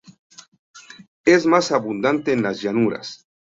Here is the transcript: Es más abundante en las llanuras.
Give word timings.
Es 1.25 1.45
más 1.45 1.71
abundante 1.71 2.33
en 2.33 2.41
las 2.41 2.59
llanuras. 2.59 3.27